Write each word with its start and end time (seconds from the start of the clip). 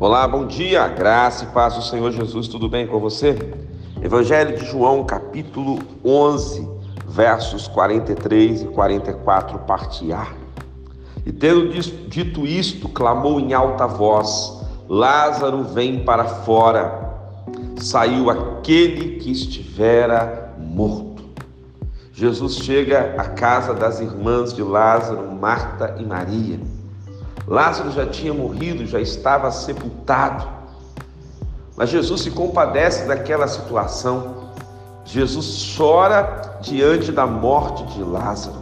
Olá, 0.00 0.28
bom 0.28 0.46
dia, 0.46 0.86
graça 0.86 1.42
e 1.42 1.48
paz 1.48 1.74
do 1.74 1.82
Senhor 1.82 2.12
Jesus, 2.12 2.46
tudo 2.46 2.68
bem 2.68 2.86
com 2.86 3.00
você? 3.00 3.36
Evangelho 4.00 4.56
de 4.56 4.64
João, 4.64 5.02
capítulo 5.02 5.80
11, 6.04 6.68
versos 7.04 7.66
43 7.66 8.62
e 8.62 8.66
44, 8.66 9.58
parte 9.60 10.12
A. 10.12 10.28
E 11.26 11.32
tendo 11.32 11.68
dito 12.08 12.46
isto, 12.46 12.88
clamou 12.88 13.40
em 13.40 13.52
alta 13.52 13.88
voz: 13.88 14.64
Lázaro, 14.88 15.64
vem 15.64 16.04
para 16.04 16.26
fora. 16.26 17.16
Saiu 17.78 18.30
aquele 18.30 19.16
que 19.18 19.32
estivera 19.32 20.54
morto. 20.56 21.24
Jesus 22.12 22.58
chega 22.58 23.16
à 23.18 23.24
casa 23.24 23.74
das 23.74 23.98
irmãs 23.98 24.54
de 24.54 24.62
Lázaro, 24.62 25.28
Marta 25.32 25.96
e 25.98 26.04
Maria. 26.04 26.77
Lázaro 27.48 27.90
já 27.90 28.04
tinha 28.06 28.34
morrido, 28.34 28.86
já 28.86 29.00
estava 29.00 29.50
sepultado. 29.50 30.46
Mas 31.76 31.88
Jesus 31.88 32.20
se 32.20 32.30
compadece 32.30 33.06
daquela 33.06 33.48
situação. 33.48 34.48
Jesus 35.04 35.74
chora 35.74 36.58
diante 36.60 37.10
da 37.10 37.26
morte 37.26 37.84
de 37.94 38.02
Lázaro. 38.02 38.58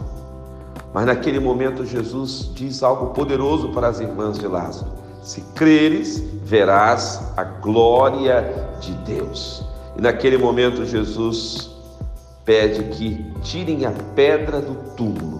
Mas 0.93 1.05
naquele 1.05 1.39
momento 1.39 1.85
Jesus 1.85 2.49
diz 2.53 2.81
algo 2.81 3.07
poderoso 3.07 3.69
para 3.69 3.87
as 3.87 3.99
irmãs 3.99 4.39
de 4.39 4.47
Lázaro: 4.47 4.91
Se 5.21 5.41
creres, 5.53 6.23
verás 6.43 7.21
a 7.35 7.43
glória 7.43 8.69
de 8.79 8.93
Deus. 8.93 9.65
E 9.97 10.01
naquele 10.01 10.37
momento 10.37 10.85
Jesus 10.85 11.71
pede 12.45 12.83
que 12.95 13.33
tirem 13.41 13.85
a 13.85 13.91
pedra 14.15 14.61
do 14.61 14.75
túmulo 14.95 15.36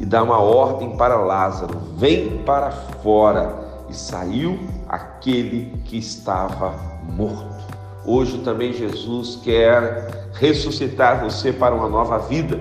e 0.00 0.06
dá 0.06 0.22
uma 0.22 0.40
ordem 0.40 0.96
para 0.96 1.16
Lázaro: 1.16 1.78
vem 1.96 2.38
para 2.38 2.70
fora. 2.70 3.68
E 3.88 3.94
saiu 3.94 4.58
aquele 4.88 5.76
que 5.84 5.98
estava 5.98 6.74
morto. 7.08 7.60
Hoje 8.06 8.38
também 8.38 8.72
Jesus 8.72 9.40
quer 9.42 10.30
ressuscitar 10.32 11.20
você 11.22 11.52
para 11.52 11.74
uma 11.74 11.88
nova 11.88 12.18
vida. 12.18 12.58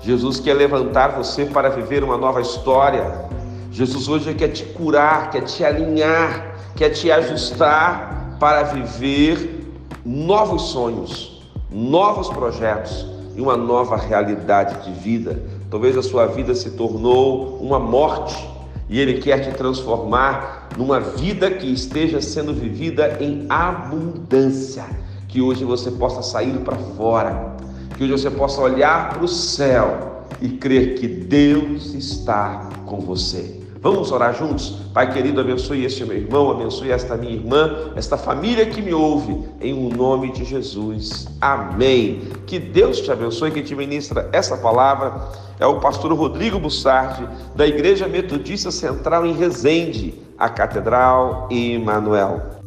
Jesus 0.00 0.38
quer 0.40 0.54
levantar 0.54 1.12
você 1.12 1.46
para 1.46 1.70
viver 1.70 2.04
uma 2.04 2.18
nova 2.18 2.40
história. 2.40 3.30
Jesus 3.70 4.08
hoje 4.08 4.34
quer 4.34 4.48
te 4.48 4.64
curar, 4.64 5.30
quer 5.30 5.42
te 5.42 5.64
alinhar, 5.64 6.54
quer 6.76 6.90
te 6.90 7.10
ajustar 7.10 8.36
para 8.38 8.64
viver 8.64 9.74
novos 10.04 10.62
sonhos, 10.70 11.42
novos 11.70 12.28
projetos 12.28 13.06
e 13.34 13.40
uma 13.40 13.56
nova 13.56 13.96
realidade 13.96 14.84
de 14.84 14.92
vida. 15.00 15.42
Talvez 15.72 15.96
a 15.96 16.02
sua 16.02 16.26
vida 16.26 16.54
se 16.54 16.72
tornou 16.72 17.56
uma 17.56 17.78
morte 17.78 18.36
e 18.90 19.00
Ele 19.00 19.22
quer 19.22 19.38
te 19.38 19.56
transformar 19.56 20.68
numa 20.76 21.00
vida 21.00 21.50
que 21.50 21.66
esteja 21.66 22.20
sendo 22.20 22.52
vivida 22.52 23.16
em 23.22 23.46
abundância. 23.48 24.84
Que 25.26 25.40
hoje 25.40 25.64
você 25.64 25.90
possa 25.90 26.20
sair 26.20 26.58
para 26.58 26.76
fora, 26.76 27.56
que 27.96 28.04
hoje 28.04 28.12
você 28.12 28.30
possa 28.30 28.60
olhar 28.60 29.14
para 29.14 29.24
o 29.24 29.28
céu 29.28 30.26
e 30.42 30.50
crer 30.50 30.96
que 30.96 31.08
Deus 31.08 31.94
está 31.94 32.68
com 32.84 33.00
você. 33.00 33.61
Vamos 33.82 34.12
orar 34.12 34.32
juntos? 34.32 34.76
Pai 34.94 35.12
querido, 35.12 35.40
abençoe 35.40 35.84
este 35.84 36.04
meu 36.04 36.16
irmão, 36.16 36.52
abençoe 36.52 36.92
esta 36.92 37.16
minha 37.16 37.32
irmã, 37.32 37.92
esta 37.96 38.16
família 38.16 38.64
que 38.64 38.80
me 38.80 38.94
ouve, 38.94 39.36
em 39.60 39.74
um 39.74 39.88
nome 39.88 40.30
de 40.30 40.44
Jesus. 40.44 41.26
Amém. 41.40 42.20
Que 42.46 42.60
Deus 42.60 43.00
te 43.00 43.10
abençoe, 43.10 43.50
que 43.50 43.60
te 43.60 43.74
ministra 43.74 44.28
essa 44.32 44.56
palavra 44.56 45.32
é 45.58 45.66
o 45.66 45.80
pastor 45.80 46.12
Rodrigo 46.12 46.58
Bussardi, 46.58 47.28
da 47.56 47.66
Igreja 47.66 48.06
Metodista 48.06 48.70
Central 48.70 49.26
em 49.26 49.32
Resende, 49.32 50.14
a 50.38 50.48
Catedral 50.48 51.48
Emanuel. 51.50 52.61